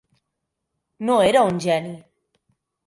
[1.11, 1.95] No era un geni.